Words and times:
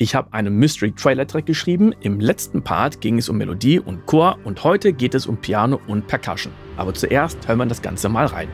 Ich 0.00 0.14
habe 0.14 0.32
einen 0.32 0.54
Mystery 0.56 0.92
Trailer 0.92 1.26
Track 1.26 1.46
geschrieben. 1.46 1.92
Im 2.02 2.20
letzten 2.20 2.62
Part 2.62 3.00
ging 3.00 3.18
es 3.18 3.28
um 3.28 3.36
Melodie 3.36 3.80
und 3.80 4.06
Chor 4.06 4.38
und 4.44 4.62
heute 4.62 4.92
geht 4.92 5.12
es 5.16 5.26
um 5.26 5.38
Piano 5.38 5.80
und 5.88 6.06
Percussion. 6.06 6.52
Aber 6.76 6.94
zuerst 6.94 7.48
hören 7.48 7.58
wir 7.58 7.66
das 7.66 7.82
Ganze 7.82 8.08
mal 8.08 8.26
rein. 8.26 8.48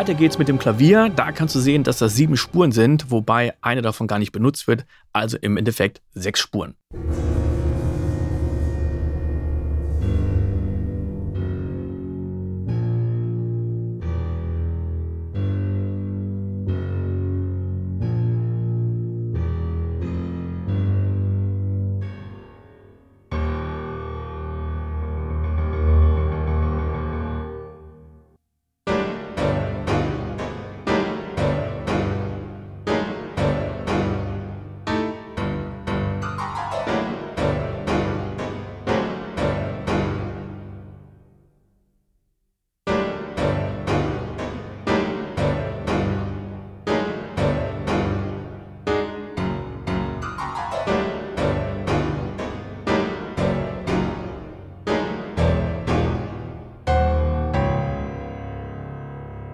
Weiter 0.00 0.14
geht's 0.14 0.38
mit 0.38 0.48
dem 0.48 0.58
Klavier. 0.58 1.10
Da 1.14 1.30
kannst 1.30 1.54
du 1.54 1.60
sehen, 1.60 1.84
dass 1.84 1.98
das 1.98 2.14
sieben 2.14 2.38
Spuren 2.38 2.72
sind, 2.72 3.10
wobei 3.10 3.52
eine 3.60 3.82
davon 3.82 4.06
gar 4.06 4.18
nicht 4.18 4.32
benutzt 4.32 4.66
wird. 4.66 4.86
Also 5.12 5.36
im 5.36 5.58
Endeffekt 5.58 6.00
sechs 6.14 6.40
Spuren. 6.40 6.74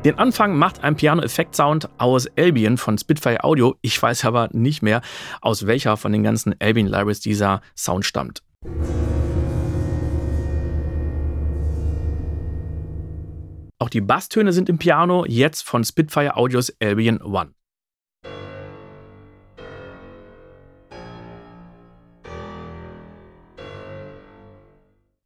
Den 0.06 0.20
Anfang 0.20 0.56
macht 0.56 0.84
ein 0.84 0.94
Piano-Effekt-Sound 0.94 1.88
aus 1.98 2.28
Albion 2.36 2.76
von 2.78 2.96
Spitfire 2.96 3.42
Audio. 3.42 3.74
Ich 3.80 4.00
weiß 4.00 4.24
aber 4.24 4.48
nicht 4.52 4.80
mehr, 4.80 5.02
aus 5.40 5.66
welcher 5.66 5.96
von 5.96 6.12
den 6.12 6.22
ganzen 6.22 6.54
Albion 6.60 6.86
Libraries 6.86 7.18
dieser 7.18 7.60
Sound 7.76 8.04
stammt. 8.04 8.44
Auch 13.80 13.88
die 13.90 14.00
Basstöne 14.00 14.52
sind 14.52 14.68
im 14.68 14.78
Piano, 14.78 15.24
jetzt 15.26 15.62
von 15.62 15.82
Spitfire 15.82 16.36
Audios 16.36 16.72
Albion 16.80 17.20
One. 17.20 17.50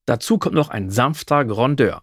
Dazu 0.06 0.38
kommt 0.38 0.54
noch 0.54 0.70
ein 0.70 0.88
sanfter 0.88 1.44
Grandeur. 1.44 2.02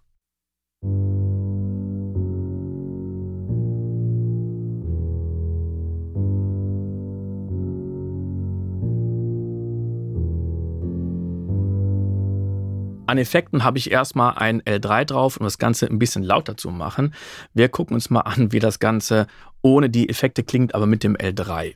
An 13.07 13.17
Effekten 13.17 13.63
habe 13.63 13.77
ich 13.77 13.89
erstmal 13.89 14.33
ein 14.35 14.61
L3 14.63 15.05
drauf, 15.05 15.37
um 15.37 15.45
das 15.45 15.57
Ganze 15.57 15.87
ein 15.87 15.97
bisschen 15.97 16.23
lauter 16.23 16.57
zu 16.57 16.69
machen. 16.71 17.13
Wir 17.53 17.69
gucken 17.69 17.93
uns 17.93 18.09
mal 18.09 18.19
an, 18.21 18.51
wie 18.51 18.59
das 18.59 18.79
Ganze 18.79 19.27
ohne 19.61 19.89
die 19.89 20.09
Effekte 20.09 20.43
klingt, 20.43 20.75
aber 20.75 20.87
mit 20.87 21.05
dem 21.05 21.15
L3. 21.15 21.75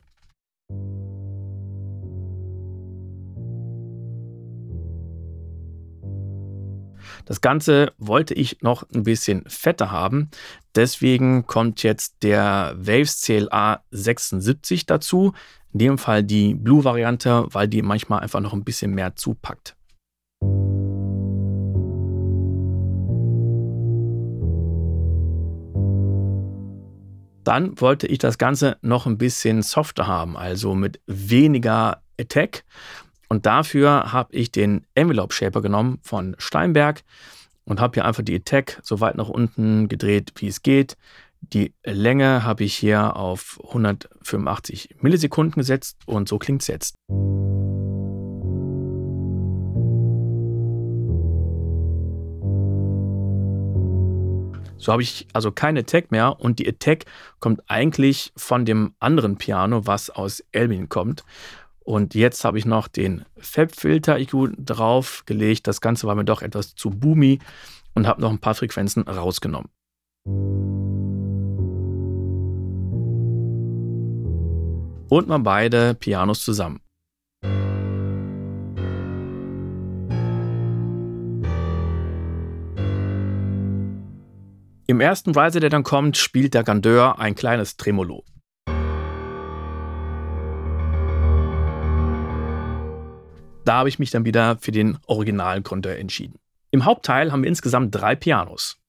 Das 7.24 7.40
Ganze 7.40 7.94
wollte 7.96 8.34
ich 8.34 8.60
noch 8.60 8.84
ein 8.94 9.04
bisschen 9.04 9.44
fetter 9.46 9.90
haben. 9.90 10.28
Deswegen 10.74 11.46
kommt 11.46 11.82
jetzt 11.82 12.16
der 12.22 12.74
Waves 12.76 13.22
CLA 13.22 13.82
76 13.90 14.84
dazu. 14.84 15.32
In 15.72 15.78
dem 15.78 15.98
Fall 15.98 16.24
die 16.24 16.54
Blue-Variante, 16.54 17.46
weil 17.48 17.68
die 17.68 17.80
manchmal 17.80 18.20
einfach 18.20 18.40
noch 18.40 18.52
ein 18.52 18.64
bisschen 18.64 18.94
mehr 18.94 19.16
zupackt. 19.16 19.76
Dann 27.44 27.80
wollte 27.80 28.06
ich 28.06 28.18
das 28.18 28.38
Ganze 28.38 28.76
noch 28.82 29.06
ein 29.06 29.18
bisschen 29.18 29.62
softer 29.62 30.06
haben, 30.06 30.36
also 30.36 30.74
mit 30.74 31.00
weniger 31.06 32.02
Attack. 32.18 32.64
Und 33.28 33.46
dafür 33.46 34.12
habe 34.12 34.34
ich 34.34 34.52
den 34.52 34.86
Envelope 34.94 35.34
Shaper 35.34 35.62
genommen 35.62 35.98
von 36.02 36.36
Steinberg 36.38 37.02
und 37.64 37.80
habe 37.80 37.94
hier 37.94 38.04
einfach 38.04 38.22
die 38.22 38.36
Attack 38.36 38.80
so 38.82 39.00
weit 39.00 39.16
nach 39.16 39.28
unten 39.28 39.88
gedreht, 39.88 40.32
wie 40.36 40.48
es 40.48 40.62
geht. 40.62 40.96
Die 41.40 41.74
Länge 41.84 42.44
habe 42.44 42.62
ich 42.64 42.74
hier 42.74 43.16
auf 43.16 43.58
185 43.64 44.96
Millisekunden 45.00 45.60
gesetzt 45.60 45.96
und 46.06 46.28
so 46.28 46.38
klingt 46.38 46.62
es 46.62 46.68
jetzt. 46.68 46.94
So 54.82 54.90
habe 54.90 55.02
ich 55.02 55.28
also 55.32 55.52
keine 55.52 55.80
Attack 55.80 56.10
mehr 56.10 56.40
und 56.40 56.58
die 56.58 56.68
Attack 56.68 57.04
kommt 57.38 57.62
eigentlich 57.68 58.32
von 58.36 58.64
dem 58.64 58.94
anderen 58.98 59.38
Piano, 59.38 59.86
was 59.86 60.10
aus 60.10 60.42
Elbin 60.50 60.88
kommt. 60.88 61.22
Und 61.84 62.16
jetzt 62.16 62.44
habe 62.44 62.58
ich 62.58 62.66
noch 62.66 62.88
den 62.88 63.24
Fab-Filter 63.38 64.18
IQ 64.18 64.50
draufgelegt. 64.58 65.68
Das 65.68 65.80
Ganze 65.80 66.08
war 66.08 66.16
mir 66.16 66.24
doch 66.24 66.42
etwas 66.42 66.74
zu 66.74 66.90
boomy 66.90 67.38
und 67.94 68.08
habe 68.08 68.20
noch 68.20 68.30
ein 68.30 68.40
paar 68.40 68.56
Frequenzen 68.56 69.04
rausgenommen. 69.04 69.68
Und 75.08 75.28
mal 75.28 75.38
beide 75.38 75.94
Pianos 75.94 76.44
zusammen. 76.44 76.80
Im 84.92 85.00
ersten 85.00 85.30
Riser, 85.34 85.58
der 85.58 85.70
dann 85.70 85.84
kommt, 85.84 86.18
spielt 86.18 86.52
der 86.52 86.64
Gandeur 86.64 87.18
ein 87.18 87.34
kleines 87.34 87.78
Tremolo. 87.78 88.26
Da 93.64 93.72
habe 93.72 93.88
ich 93.88 93.98
mich 93.98 94.10
dann 94.10 94.26
wieder 94.26 94.58
für 94.58 94.70
den 94.70 94.98
originalen 95.06 95.62
Grandeur 95.62 95.96
entschieden. 95.96 96.38
Im 96.72 96.84
Hauptteil 96.84 97.32
haben 97.32 97.42
wir 97.42 97.48
insgesamt 97.48 97.94
drei 97.94 98.14
Pianos. 98.14 98.81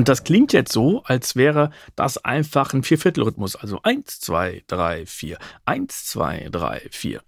Und 0.00 0.08
das 0.08 0.24
klingt 0.24 0.54
jetzt 0.54 0.72
so, 0.72 1.02
als 1.02 1.36
wäre 1.36 1.68
das 1.94 2.16
einfach 2.16 2.72
ein 2.72 2.82
Vierviertelrhythmus. 2.82 3.54
Also 3.54 3.82
1, 3.82 4.20
2, 4.20 4.64
3, 4.66 5.04
4, 5.04 5.36
1, 5.66 6.04
2, 6.06 6.48
3, 6.50 6.88
4. 6.90 7.22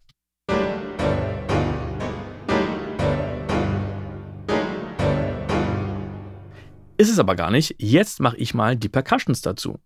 Ist 6.96 7.10
es 7.10 7.18
aber 7.18 7.36
gar 7.36 7.50
nicht. 7.50 7.74
Jetzt 7.76 8.20
mache 8.20 8.38
ich 8.38 8.54
mal 8.54 8.74
die 8.74 8.88
Percussions 8.88 9.42
dazu. 9.42 9.78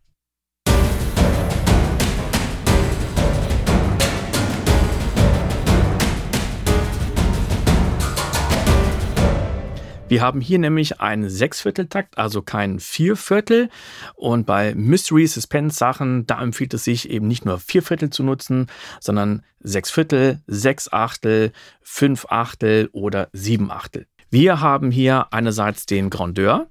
Wir 10.08 10.22
haben 10.22 10.40
hier 10.40 10.60
nämlich 10.60 11.00
einen 11.00 11.28
Sechsvierteltakt, 11.28 12.16
also 12.16 12.40
kein 12.40 12.78
Vierviertel. 12.78 13.70
Und 14.14 14.46
bei 14.46 14.72
Mystery 14.76 15.26
Suspense 15.26 15.76
Sachen, 15.76 16.26
da 16.28 16.40
empfiehlt 16.40 16.74
es 16.74 16.84
sich 16.84 17.10
eben 17.10 17.26
nicht 17.26 17.44
nur 17.44 17.58
Vierviertel 17.58 18.10
zu 18.10 18.22
nutzen, 18.22 18.68
sondern 19.00 19.42
sechs 19.58 19.90
Viertel, 19.90 20.42
sechs 20.46 20.92
Achtel, 20.92 21.50
fünf 21.82 22.26
Achtel 22.28 22.88
oder 22.92 23.28
sieben 23.32 23.72
Achtel. 23.72 24.06
Wir 24.30 24.60
haben 24.60 24.92
hier 24.92 25.32
einerseits 25.32 25.86
den 25.86 26.08
Grandeur, 26.08 26.68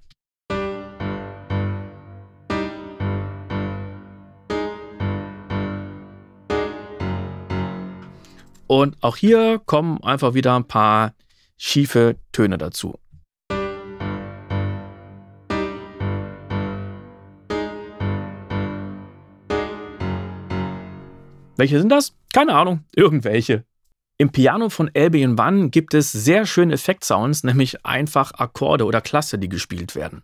Und 8.68 8.98
auch 9.02 9.16
hier 9.16 9.62
kommen 9.64 10.04
einfach 10.04 10.34
wieder 10.34 10.56
ein 10.56 10.68
paar 10.68 11.14
schiefe 11.56 12.16
Töne 12.31 12.58
dazu. 12.58 13.00
Welche 21.57 21.80
sind 21.80 21.90
das? 21.90 22.13
Keine 22.34 22.54
Ahnung, 22.54 22.84
irgendwelche. 22.96 23.63
Im 24.18 24.30
Piano 24.31 24.69
von 24.69 24.90
Albion 24.96 25.40
One 25.40 25.69
gibt 25.69 25.94
es 25.94 26.12
sehr 26.12 26.46
schöne 26.46 26.74
Effektsounds, 26.74 27.44
nämlich 27.44 27.86
einfach 27.86 28.34
Akkorde 28.34 28.86
oder 28.86 29.02
Klasse, 29.02 29.38
die 29.38 29.50
gespielt 29.50 29.96
werden. 29.96 30.24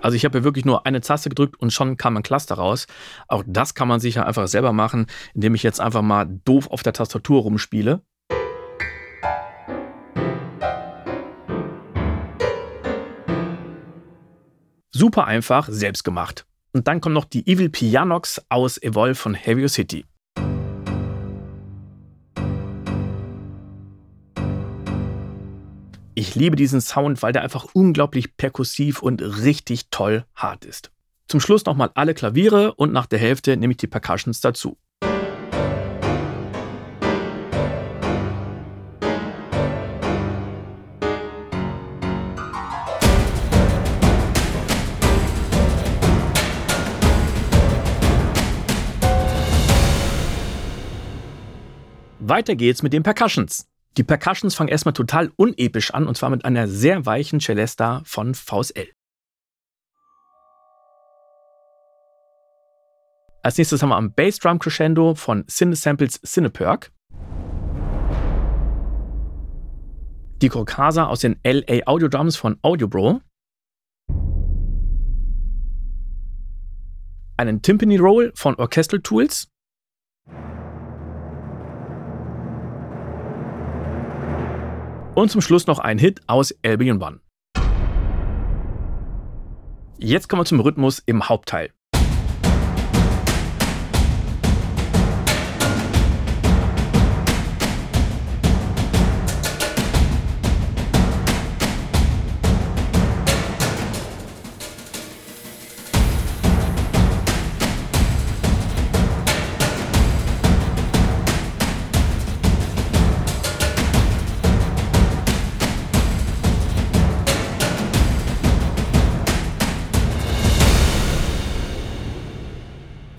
Also 0.00 0.16
ich 0.16 0.24
habe 0.24 0.38
hier 0.38 0.44
wirklich 0.44 0.64
nur 0.64 0.84
eine 0.84 1.00
Taste 1.00 1.28
gedrückt 1.28 1.60
und 1.60 1.72
schon 1.72 1.96
kam 1.96 2.16
ein 2.16 2.24
Cluster 2.24 2.56
raus. 2.56 2.86
Auch 3.28 3.44
das 3.46 3.74
kann 3.74 3.86
man 3.86 4.00
sicher 4.00 4.26
einfach 4.26 4.48
selber 4.48 4.72
machen, 4.72 5.06
indem 5.32 5.54
ich 5.54 5.62
jetzt 5.62 5.80
einfach 5.80 6.02
mal 6.02 6.26
doof 6.44 6.66
auf 6.68 6.82
der 6.82 6.92
Tastatur 6.92 7.42
rumspiele. 7.42 8.02
Super 15.02 15.26
einfach, 15.26 15.66
selbst 15.68 16.04
gemacht. 16.04 16.46
Und 16.72 16.86
dann 16.86 17.00
kommt 17.00 17.16
noch 17.16 17.24
die 17.24 17.44
Evil 17.48 17.70
Pianox 17.70 18.40
aus 18.48 18.80
Evolve 18.80 19.16
von 19.16 19.34
Heavy 19.34 19.68
City. 19.68 20.04
Ich 26.14 26.36
liebe 26.36 26.54
diesen 26.54 26.80
Sound, 26.80 27.20
weil 27.20 27.32
der 27.32 27.42
einfach 27.42 27.66
unglaublich 27.72 28.36
perkussiv 28.36 29.02
und 29.02 29.22
richtig 29.22 29.90
toll 29.90 30.24
hart 30.36 30.64
ist. 30.64 30.92
Zum 31.26 31.40
Schluss 31.40 31.64
nochmal 31.64 31.90
alle 31.94 32.14
Klaviere 32.14 32.72
und 32.74 32.92
nach 32.92 33.06
der 33.06 33.18
Hälfte 33.18 33.56
nehme 33.56 33.72
ich 33.72 33.78
die 33.78 33.88
Percussions 33.88 34.40
dazu. 34.40 34.78
Weiter 52.32 52.56
geht's 52.56 52.82
mit 52.82 52.94
den 52.94 53.02
Percussions. 53.02 53.68
Die 53.98 54.04
Percussions 54.04 54.54
fangen 54.54 54.70
erstmal 54.70 54.94
total 54.94 55.30
unepisch 55.36 55.92
an 55.92 56.06
und 56.06 56.16
zwar 56.16 56.30
mit 56.30 56.46
einer 56.46 56.66
sehr 56.66 57.04
weichen 57.04 57.40
Celesta 57.40 58.00
von 58.06 58.34
VSL. 58.34 58.88
Als 63.42 63.58
nächstes 63.58 63.82
haben 63.82 63.90
wir 63.90 63.96
am 63.96 64.14
Bassdrum 64.14 64.58
Crescendo 64.58 65.14
von 65.14 65.46
Cinesamples 65.46 66.22
Cineperk. 66.24 66.90
Die 70.40 70.48
Crocasa 70.48 71.08
aus 71.08 71.20
den 71.20 71.38
LA 71.44 71.86
Audio 71.86 72.08
Drums 72.08 72.36
von 72.36 72.56
Audiobro. 72.62 73.20
Einen 77.36 77.60
Timpani 77.60 77.98
Roll 77.98 78.32
von 78.34 78.54
Orchestral 78.54 79.02
Tools. 79.02 79.51
Und 85.14 85.30
zum 85.30 85.42
Schluss 85.42 85.66
noch 85.66 85.78
ein 85.78 85.98
Hit 85.98 86.20
aus 86.26 86.54
Albion 86.64 87.02
One. 87.02 87.20
Jetzt 89.98 90.28
kommen 90.28 90.40
wir 90.40 90.46
zum 90.46 90.60
Rhythmus 90.60 91.02
im 91.04 91.28
Hauptteil. 91.28 91.70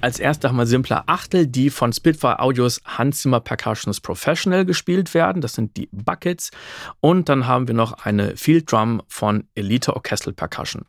Als 0.03 0.19
erster 0.19 0.49
haben 0.49 0.57
wir 0.57 0.65
simpler 0.65 1.05
Achtel, 1.05 1.47
die 1.47 1.69
von 1.69 1.93
Spitfire 1.93 2.41
Audios 2.41 2.81
Handzimmer 2.83 3.39
Percussions 3.39 4.01
Professional 4.01 4.65
gespielt 4.65 5.13
werden. 5.13 5.41
Das 5.41 5.53
sind 5.53 5.77
die 5.77 5.87
Buckets. 5.93 6.51
Und 6.99 7.29
dann 7.29 7.47
haben 7.47 7.69
wir 7.69 7.73
noch 7.73 7.93
eine 8.03 8.35
Field 8.35 8.69
Drum 8.69 9.01
von 9.07 9.47
Elite 9.55 9.95
Orchestral 9.95 10.33
Percussion. 10.33 10.83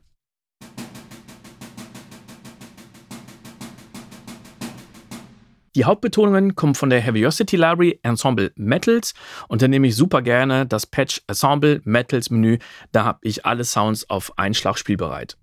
Die 5.76 5.84
Hauptbetonungen 5.84 6.56
kommen 6.56 6.74
von 6.74 6.90
der 6.90 7.00
Heaviosity 7.00 7.54
Library 7.54 8.00
Ensemble 8.02 8.50
Metals 8.56 9.14
und 9.46 9.62
da 9.62 9.68
nehme 9.68 9.86
ich 9.86 9.94
super 9.94 10.22
gerne 10.22 10.66
das 10.66 10.86
Patch 10.86 11.22
Ensemble 11.28 11.80
Metals 11.84 12.30
Menü. 12.30 12.58
Da 12.90 13.04
habe 13.04 13.20
ich 13.22 13.46
alle 13.46 13.62
Sounds 13.62 14.10
auf 14.10 14.36
einen 14.38 14.54
Schlag 14.54 14.76
spielbereit. 14.76 15.36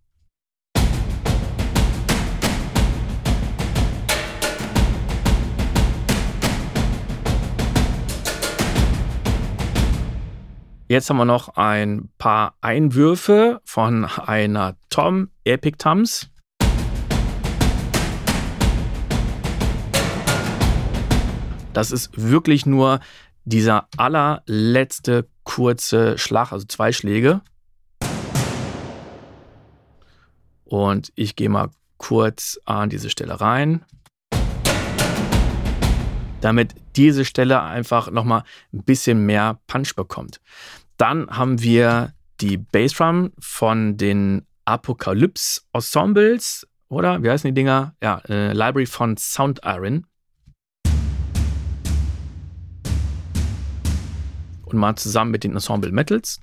Jetzt 10.92 11.10
haben 11.10 11.16
wir 11.16 11.24
noch 11.24 11.56
ein 11.56 12.10
paar 12.18 12.56
Einwürfe 12.60 13.62
von 13.64 14.04
einer 14.04 14.76
Tom 14.90 15.30
Epic 15.46 15.78
Tums. 15.78 16.30
Das 21.72 21.92
ist 21.92 22.10
wirklich 22.18 22.66
nur 22.66 23.00
dieser 23.46 23.88
allerletzte 23.96 25.30
kurze 25.46 26.18
Schlag, 26.18 26.52
also 26.52 26.66
zwei 26.68 26.92
Schläge. 26.92 27.40
Und 30.66 31.14
ich 31.16 31.38
gehe 31.38 31.48
mal 31.48 31.70
kurz 32.00 32.60
an 32.66 32.90
diese 32.90 33.10
Stelle 33.10 33.40
rein, 33.40 33.86
damit 36.42 36.76
diese 36.96 37.26
Stelle 37.26 37.62
einfach 37.62 38.12
nochmal 38.12 38.44
ein 38.74 38.84
bisschen 38.84 39.26
mehr 39.26 39.60
Punch 39.68 39.96
bekommt. 39.96 40.40
Dann 40.98 41.30
haben 41.30 41.62
wir 41.62 42.14
die 42.40 42.58
Bassdrum 42.58 43.32
von 43.40 43.98
den 43.98 44.46
Apocalypse 44.66 45.62
Ensembles, 45.74 46.68
oder? 46.90 47.24
Wie 47.24 47.30
heißen 47.30 47.48
die 47.48 47.54
Dinger? 47.54 47.96
Ja, 48.02 48.22
äh, 48.30 48.54
Library 48.54 48.86
von 48.86 49.18
Sound 49.18 49.62
Iron. 49.64 50.06
Und 54.66 54.78
mal 54.78 54.96
zusammen 54.96 55.32
mit 55.32 55.44
den 55.44 55.54
Ensemble 55.54 55.92
Metals. 55.92 56.40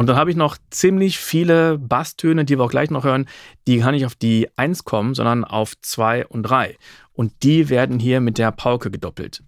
Und 0.00 0.06
dann 0.06 0.16
habe 0.16 0.30
ich 0.30 0.36
noch 0.36 0.56
ziemlich 0.70 1.18
viele 1.18 1.76
Basstöne, 1.76 2.46
die 2.46 2.56
wir 2.56 2.64
auch 2.64 2.70
gleich 2.70 2.90
noch 2.90 3.04
hören, 3.04 3.28
die 3.68 3.80
kann 3.80 3.92
nicht 3.92 4.06
auf 4.06 4.14
die 4.14 4.48
1 4.56 4.84
kommen, 4.84 5.14
sondern 5.14 5.44
auf 5.44 5.74
2 5.78 6.26
und 6.28 6.44
3. 6.44 6.78
Und 7.12 7.34
die 7.42 7.68
werden 7.68 7.98
hier 7.98 8.22
mit 8.22 8.38
der 8.38 8.50
Pauke 8.50 8.90
gedoppelt. 8.90 9.42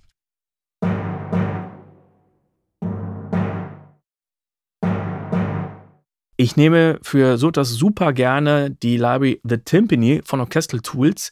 Ich 6.37 6.56
nehme 6.56 6.99
für 7.00 7.38
so 7.38 7.49
etwas 7.49 7.71
super 7.71 8.12
gerne 8.12 8.73
die 8.73 8.99
Library 8.99 9.40
The 9.44 9.56
Timpani 9.56 10.21
von 10.23 10.40
Orchestral 10.40 10.80
Tools, 10.80 11.30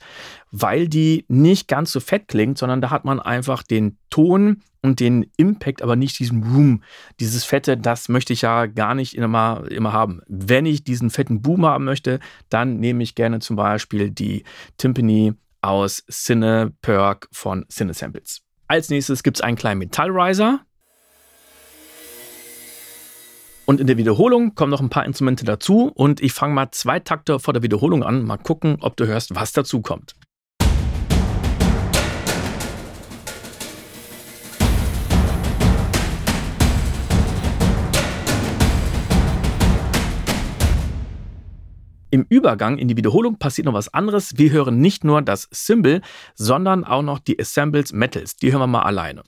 weil 0.50 0.88
die 0.88 1.26
nicht 1.28 1.68
ganz 1.68 1.92
so 1.92 2.00
fett 2.00 2.26
klingt, 2.28 2.56
sondern 2.56 2.80
da 2.80 2.88
hat 2.88 3.04
man 3.04 3.20
einfach 3.20 3.64
den 3.64 3.98
Ton 4.08 4.62
und 4.82 5.00
den 5.00 5.30
Impact, 5.36 5.82
aber 5.82 5.96
nicht 5.96 6.18
diesen 6.18 6.42
Room. 6.42 6.82
Dieses 7.18 7.44
Fette, 7.44 7.76
das 7.76 8.08
möchte 8.08 8.32
ich 8.32 8.42
ja 8.42 8.66
gar 8.66 8.94
nicht 8.94 9.14
immer, 9.14 9.64
immer 9.70 9.92
haben. 9.92 10.20
Wenn 10.26 10.66
ich 10.66 10.84
diesen 10.84 11.10
fetten 11.10 11.42
Boom 11.42 11.66
haben 11.66 11.84
möchte, 11.84 12.20
dann 12.48 12.78
nehme 12.78 13.02
ich 13.02 13.14
gerne 13.14 13.40
zum 13.40 13.56
Beispiel 13.56 14.10
die 14.10 14.44
Timpani 14.78 15.34
aus 15.62 16.04
Cine 16.10 16.72
Perk 16.80 17.28
von 17.32 17.66
Cinesamples. 17.68 18.40
Als 18.68 18.88
nächstes 18.88 19.22
gibt 19.22 19.38
es 19.38 19.40
einen 19.42 19.56
kleinen 19.56 19.78
Metallriser. 19.78 20.60
Und 23.66 23.80
in 23.80 23.86
der 23.86 23.98
Wiederholung 23.98 24.54
kommen 24.54 24.70
noch 24.70 24.80
ein 24.80 24.90
paar 24.90 25.04
Instrumente 25.04 25.44
dazu 25.44 25.92
und 25.94 26.20
ich 26.20 26.32
fange 26.32 26.54
mal 26.54 26.70
zwei 26.72 26.98
Takte 26.98 27.38
vor 27.38 27.54
der 27.54 27.62
Wiederholung 27.62 28.02
an. 28.02 28.24
Mal 28.24 28.38
gucken, 28.38 28.78
ob 28.80 28.96
du 28.96 29.06
hörst, 29.06 29.34
was 29.34 29.52
dazu 29.52 29.80
kommt. 29.80 30.16
Im 42.12 42.26
Übergang 42.28 42.76
in 42.76 42.88
die 42.88 42.96
Wiederholung 42.96 43.38
passiert 43.38 43.66
noch 43.66 43.72
was 43.72 43.94
anderes. 43.94 44.36
Wir 44.36 44.50
hören 44.50 44.80
nicht 44.80 45.04
nur 45.04 45.22
das 45.22 45.48
Symbol, 45.52 46.00
sondern 46.34 46.82
auch 46.82 47.02
noch 47.02 47.20
die 47.20 47.38
Assembles 47.38 47.92
Metals. 47.92 48.34
Die 48.34 48.50
hören 48.50 48.62
wir 48.62 48.66
mal 48.66 48.82
alleine. 48.82 49.22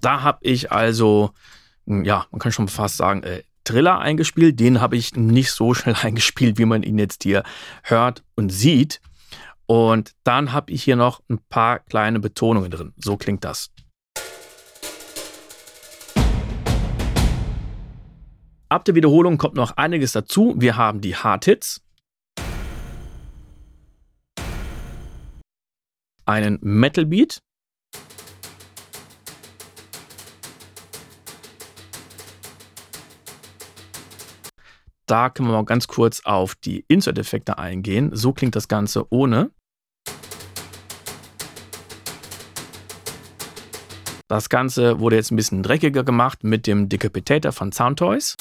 Da 0.00 0.22
habe 0.22 0.38
ich 0.40 0.72
also, 0.72 1.32
hm, 1.86 2.04
ja, 2.04 2.26
man 2.30 2.38
kann 2.38 2.52
schon 2.52 2.68
fast 2.68 2.96
sagen, 2.96 3.22
äh, 3.24 3.42
Triller 3.64 3.98
eingespielt. 3.98 4.58
Den 4.58 4.80
habe 4.80 4.96
ich 4.96 5.14
nicht 5.14 5.50
so 5.50 5.74
schnell 5.74 5.96
eingespielt, 6.02 6.56
wie 6.56 6.64
man 6.64 6.82
ihn 6.82 6.98
jetzt 6.98 7.24
hier 7.24 7.42
hört 7.82 8.24
und 8.36 8.48
sieht. 8.48 9.02
Und 9.66 10.12
dann 10.24 10.52
habe 10.52 10.72
ich 10.72 10.82
hier 10.82 10.96
noch 10.96 11.20
ein 11.28 11.40
paar 11.50 11.80
kleine 11.80 12.20
Betonungen 12.20 12.70
drin. 12.70 12.94
So 12.96 13.18
klingt 13.18 13.44
das. 13.44 13.70
Ab 18.74 18.84
der 18.84 18.96
Wiederholung 18.96 19.38
kommt 19.38 19.54
noch 19.54 19.76
einiges 19.76 20.10
dazu. 20.10 20.52
Wir 20.58 20.76
haben 20.76 21.00
die 21.00 21.14
Hard-Hits, 21.14 21.80
einen 26.24 26.58
Metal-Beat, 26.60 27.38
Da 35.06 35.30
können 35.30 35.48
wir 35.48 35.52
mal 35.52 35.64
ganz 35.64 35.86
kurz 35.86 36.22
auf 36.24 36.56
die 36.56 36.84
Insert-Effekte 36.88 37.58
eingehen. 37.58 38.10
So 38.12 38.32
klingt 38.32 38.56
das 38.56 38.66
Ganze 38.66 39.06
ohne. 39.12 39.52
Das 44.26 44.48
Ganze 44.48 44.98
wurde 44.98 45.14
jetzt 45.14 45.30
ein 45.30 45.36
bisschen 45.36 45.62
dreckiger 45.62 46.02
gemacht 46.02 46.42
mit 46.42 46.66
dem 46.66 46.88
Decapitator 46.88 47.52
von 47.52 47.70
Soundtoys. 47.70 48.34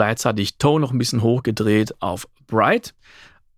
Gleichzeitig 0.00 0.56
Tone 0.56 0.80
noch 0.80 0.92
ein 0.92 0.98
bisschen 0.98 1.20
hochgedreht 1.20 1.94
auf 2.00 2.26
Bright. 2.46 2.94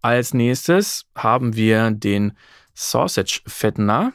Als 0.00 0.34
nächstes 0.34 1.04
haben 1.14 1.54
wir 1.54 1.92
den 1.92 2.32
Sausage 2.74 3.42
Fettener. 3.46 4.12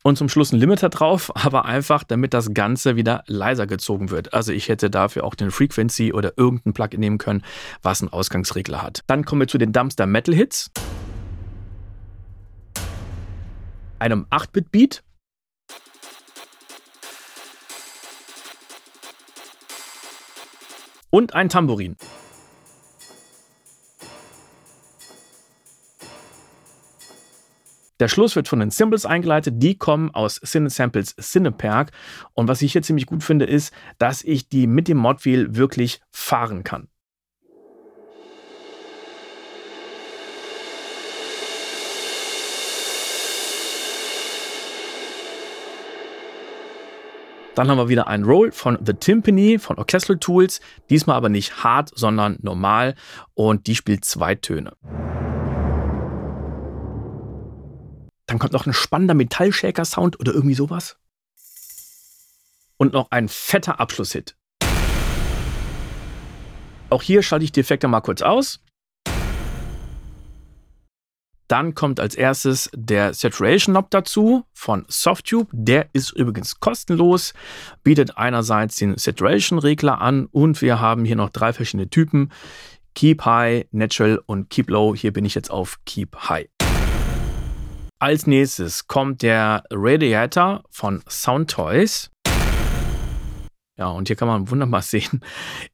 und 0.00 0.16
zum 0.16 0.30
Schluss 0.30 0.52
ein 0.52 0.58
Limiter 0.58 0.88
drauf, 0.88 1.30
aber 1.44 1.66
einfach, 1.66 2.02
damit 2.04 2.32
das 2.32 2.54
Ganze 2.54 2.96
wieder 2.96 3.24
leiser 3.26 3.66
gezogen 3.66 4.10
wird. 4.10 4.32
Also 4.32 4.52
ich 4.52 4.70
hätte 4.70 4.88
dafür 4.88 5.24
auch 5.24 5.34
den 5.34 5.50
Frequency 5.50 6.14
oder 6.14 6.32
irgendein 6.38 6.72
Plugin 6.72 7.00
nehmen 7.00 7.18
können, 7.18 7.44
was 7.82 8.00
einen 8.00 8.10
Ausgangsregler 8.10 8.80
hat. 8.80 9.00
Dann 9.06 9.26
kommen 9.26 9.42
wir 9.42 9.48
zu 9.48 9.58
den 9.58 9.72
Dumpster 9.72 10.06
Metal 10.06 10.34
Hits. 10.34 10.70
Einem 13.98 14.26
8-Bit-Beat. 14.30 15.02
Und 21.10 21.34
ein 21.34 21.48
Tambourin. 21.48 21.96
Der 28.00 28.08
Schluss 28.08 28.34
wird 28.34 28.48
von 28.48 28.58
den 28.58 28.70
Symbols 28.70 29.06
eingeleitet. 29.06 29.54
Die 29.58 29.78
kommen 29.78 30.10
aus 30.12 30.40
Cinesamples 30.40 31.14
Cineperk. 31.16 31.92
Und 32.32 32.48
was 32.48 32.60
ich 32.60 32.72
hier 32.72 32.82
ziemlich 32.82 33.06
gut 33.06 33.22
finde, 33.22 33.44
ist, 33.44 33.72
dass 33.98 34.22
ich 34.22 34.48
die 34.48 34.66
mit 34.66 34.88
dem 34.88 34.98
Modwheel 34.98 35.54
wirklich 35.54 36.00
fahren 36.10 36.64
kann. 36.64 36.88
Dann 47.54 47.70
haben 47.70 47.78
wir 47.78 47.88
wieder 47.88 48.08
einen 48.08 48.24
Roll 48.24 48.50
von 48.50 48.78
The 48.84 48.94
Timpani 48.94 49.58
von 49.60 49.78
Orchestral 49.78 50.18
Tools. 50.18 50.60
Diesmal 50.90 51.16
aber 51.16 51.28
nicht 51.28 51.62
hart, 51.62 51.90
sondern 51.94 52.38
normal. 52.42 52.96
Und 53.34 53.68
die 53.68 53.76
spielt 53.76 54.04
zwei 54.04 54.34
Töne. 54.34 54.72
Dann 58.26 58.38
kommt 58.38 58.52
noch 58.52 58.66
ein 58.66 58.72
spannender 58.72 59.14
Metallshaker-Sound 59.14 60.18
oder 60.18 60.32
irgendwie 60.32 60.54
sowas. 60.54 60.96
Und 62.76 62.92
noch 62.92 63.12
ein 63.12 63.28
fetter 63.28 63.78
Abschlusshit. 63.78 64.36
Auch 66.90 67.02
hier 67.02 67.22
schalte 67.22 67.44
ich 67.44 67.52
die 67.52 67.60
Effekte 67.60 67.86
mal 67.86 68.00
kurz 68.00 68.22
aus. 68.22 68.60
Dann 71.48 71.74
kommt 71.74 72.00
als 72.00 72.14
erstes 72.14 72.70
der 72.74 73.12
Saturation 73.12 73.74
Knob 73.74 73.90
dazu 73.90 74.44
von 74.54 74.84
Softtube. 74.88 75.50
Der 75.52 75.88
ist 75.92 76.12
übrigens 76.12 76.58
kostenlos, 76.58 77.34
bietet 77.82 78.16
einerseits 78.16 78.76
den 78.76 78.96
Saturation 78.96 79.58
Regler 79.58 80.00
an 80.00 80.26
und 80.26 80.62
wir 80.62 80.80
haben 80.80 81.04
hier 81.04 81.16
noch 81.16 81.30
drei 81.30 81.52
verschiedene 81.52 81.90
Typen. 81.90 82.30
Keep 82.94 83.24
High, 83.24 83.66
Natural 83.72 84.20
und 84.26 84.50
Keep 84.50 84.70
Low. 84.70 84.94
Hier 84.94 85.12
bin 85.12 85.24
ich 85.24 85.34
jetzt 85.34 85.50
auf 85.50 85.78
Keep 85.84 86.16
High. 86.28 86.48
Als 87.98 88.26
nächstes 88.26 88.86
kommt 88.86 89.22
der 89.22 89.64
Radiator 89.70 90.62
von 90.70 91.02
Soundtoys. 91.08 92.10
Ja, 93.76 93.88
und 93.88 94.06
hier 94.08 94.16
kann 94.16 94.28
man 94.28 94.50
wunderbar 94.50 94.82
sehen, 94.82 95.20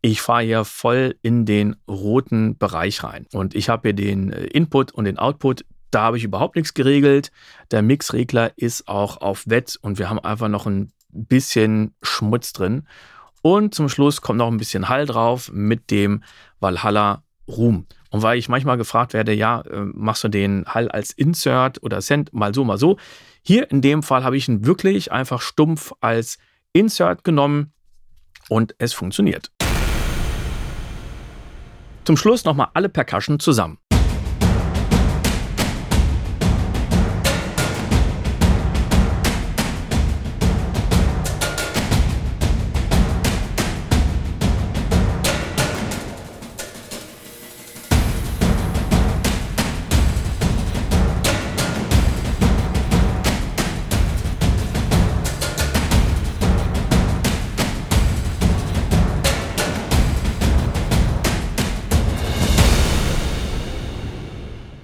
ich 0.01 0.21
fahre 0.21 0.43
hier 0.43 0.65
voll 0.65 1.17
in 1.23 1.45
den 1.45 1.77
roten 1.89 2.57
Bereich 2.57 3.05
rein. 3.05 3.27
Und 3.33 3.55
ich 3.55 3.69
habe 3.69 3.89
hier 3.89 3.95
den 3.95 4.33
äh, 4.33 4.45
Input 4.45 4.93
und 4.93 5.05
den 5.05 5.19
Output. 5.19 5.65
Da 5.91 6.03
habe 6.03 6.17
ich 6.17 6.25
überhaupt 6.25 6.57
nichts 6.57 6.75
geregelt. 6.75 7.33
Der 7.71 7.83
Mixregler 7.83 8.53
ist 8.57 8.89
auch 8.89 9.21
auf 9.21 9.49
Wett 9.49 9.77
und 9.83 9.99
wir 9.99 10.09
haben 10.09 10.21
einfach 10.21 10.49
noch 10.49 10.67
ein 10.67 10.93
bisschen 11.11 11.95
Schmutz 12.03 12.53
drin. 12.53 12.87
Und 13.43 13.75
zum 13.75 13.89
Schluss 13.89 14.21
kommt 14.21 14.39
noch 14.39 14.49
ein 14.49 14.59
bisschen 14.59 14.89
Hall 14.89 15.07
drauf 15.07 15.51
mit 15.53 15.91
dem 15.91 16.23
Valhalla 16.61 17.23
Ruhm. 17.49 17.87
Und 18.11 18.23
weil 18.23 18.39
ich 18.39 18.49
manchmal 18.49 18.77
gefragt 18.77 19.13
werde, 19.13 19.33
ja, 19.33 19.63
äh, 19.63 19.81
machst 19.81 20.23
du 20.23 20.29
den 20.29 20.65
Hall 20.67 20.89
als 20.89 21.11
Insert 21.11 21.83
oder 21.83 22.01
Send 22.01 22.33
mal 22.33 22.55
so, 22.55 22.65
mal 22.65 22.79
so. 22.79 22.97
Hier 23.43 23.71
in 23.71 23.81
dem 23.81 24.03
Fall 24.03 24.25
habe 24.25 24.37
ich 24.37 24.49
ihn 24.49 24.67
wirklich 24.67 25.11
einfach 25.11 25.41
stumpf 25.41 25.93
als 26.01 26.39
Insert 26.73 27.25
genommen 27.25 27.73
und 28.49 28.75
es 28.79 28.93
funktioniert. 28.93 29.51
Zum 32.05 32.17
Schluss 32.17 32.45
nochmal 32.45 32.69
alle 32.75 32.89
Percussion 32.89 33.39
zusammen. 33.39 33.79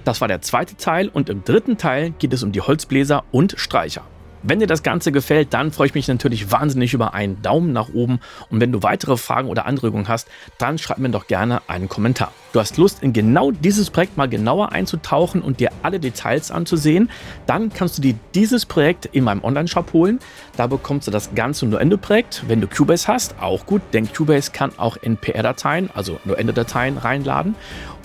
Das 0.07 0.21
war 0.21 0.29
der 0.29 0.41
zweite 0.41 0.77
Teil 0.77 1.09
und 1.09 1.27
im 1.27 1.43
dritten 1.43 1.77
Teil 1.77 2.11
geht 2.11 2.31
es 2.31 2.41
um 2.41 2.53
die 2.53 2.61
Holzbläser 2.61 3.25
und 3.33 3.55
Streicher. 3.57 4.03
Wenn 4.49 4.61
dir 4.61 4.67
das 4.67 4.81
Ganze 4.81 5.11
gefällt, 5.11 5.53
dann 5.53 5.73
freue 5.73 5.87
ich 5.87 5.93
mich 5.93 6.07
natürlich 6.07 6.53
wahnsinnig 6.53 6.93
über 6.93 7.13
einen 7.13 7.41
Daumen 7.41 7.73
nach 7.73 7.89
oben. 7.93 8.21
Und 8.49 8.61
wenn 8.61 8.71
du 8.71 8.81
weitere 8.81 9.17
Fragen 9.17 9.49
oder 9.49 9.65
Anregungen 9.65 10.07
hast, 10.07 10.29
dann 10.57 10.77
schreib 10.77 10.99
mir 10.99 11.09
doch 11.09 11.27
gerne 11.27 11.61
einen 11.67 11.89
Kommentar. 11.89 12.31
Du 12.53 12.61
hast 12.61 12.77
Lust, 12.77 13.03
in 13.03 13.11
genau 13.11 13.51
dieses 13.51 13.89
Projekt 13.89 14.15
mal 14.15 14.29
genauer 14.29 14.71
einzutauchen 14.71 15.41
und 15.41 15.59
dir 15.59 15.71
alle 15.83 15.99
Details 15.99 16.49
anzusehen, 16.49 17.09
dann 17.45 17.73
kannst 17.73 17.97
du 17.97 18.01
dir 18.01 18.15
dieses 18.35 18.65
Projekt 18.65 19.07
in 19.07 19.25
meinem 19.25 19.43
Online-Shop 19.43 19.91
holen. 19.91 20.19
Da 20.55 20.67
bekommst 20.67 21.07
du 21.07 21.11
das 21.11 21.35
ganze 21.35 21.65
Nuendo-Projekt. 21.65 22.45
Wenn 22.47 22.61
du 22.61 22.67
Cubase 22.67 23.09
hast, 23.09 23.35
auch 23.41 23.65
gut, 23.65 23.81
denn 23.91 24.09
Cubase 24.09 24.53
kann 24.53 24.71
auch 24.77 24.95
NPR-Dateien, 24.95 25.89
also 25.93 26.21
Nuendo-Dateien 26.23 26.97
reinladen. 26.97 27.55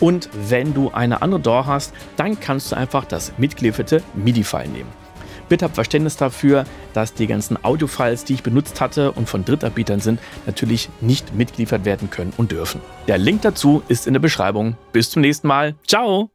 Und 0.01 0.29
wenn 0.49 0.75
du 0.75 0.91
eine 0.91 1.23
andere 1.23 1.39
DAW 1.39 1.67
hast, 1.69 1.95
dann 2.17 2.41
kannst 2.41 2.73
du 2.73 2.77
einfach 2.77 3.05
das 3.05 3.33
mitgelieferte 3.39 4.03
MIDI-File 4.17 4.69
nehmen. 4.69 5.02
Bitte 5.53 5.67
habt 5.67 5.75
Verständnis 5.75 6.17
dafür, 6.17 6.65
dass 6.95 7.13
die 7.13 7.27
ganzen 7.27 7.63
Audiofiles, 7.63 8.25
die 8.25 8.33
ich 8.33 8.43
benutzt 8.43 8.81
hatte 8.81 9.13
und 9.13 9.29
von 9.29 9.45
Drittanbietern 9.45 10.01
sind, 10.01 10.19
natürlich 10.47 10.89
nicht 11.03 11.35
mitgeliefert 11.35 11.85
werden 11.85 12.09
können 12.09 12.33
und 12.39 12.53
dürfen. 12.53 12.81
Der 13.07 13.19
Link 13.19 13.43
dazu 13.43 13.83
ist 13.89 14.07
in 14.07 14.15
der 14.15 14.21
Beschreibung. 14.21 14.79
Bis 14.93 15.11
zum 15.11 15.21
nächsten 15.21 15.49
Mal. 15.49 15.75
Ciao! 15.87 16.32